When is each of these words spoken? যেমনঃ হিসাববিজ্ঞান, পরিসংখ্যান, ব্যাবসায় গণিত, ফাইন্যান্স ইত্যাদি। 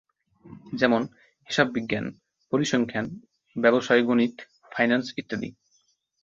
যেমনঃ 0.73 1.07
হিসাববিজ্ঞান, 1.49 2.05
পরিসংখ্যান, 2.51 3.05
ব্যাবসায় 3.55 4.03
গণিত, 4.03 4.35
ফাইন্যান্স 4.71 5.05
ইত্যাদি। 5.17 5.49